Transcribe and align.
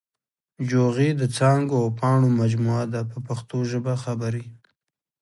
جوغې 0.69 1.09
د 1.21 1.23
څانګو 1.35 1.75
او 1.83 1.87
پاڼو 1.99 2.29
مجموعه 2.41 2.85
ده 2.93 3.01
په 3.11 3.17
پښتو 3.27 3.57
ژبه 3.71 3.93
خبرې. 4.03 4.43